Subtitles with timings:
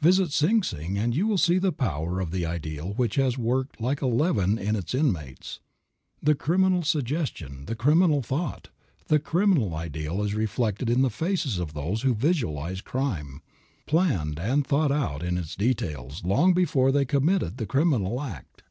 [0.00, 3.80] Visit Sing Sing and you will see the power of the ideal which has worked
[3.80, 5.60] like a leaven in its inmates.
[6.20, 8.70] The criminal suggestion, the criminal thought,
[9.06, 13.42] the criminal ideal is reflected in the faces of those who visualized crime,
[13.86, 18.64] planned and thought out its details long before they committed the criminal act.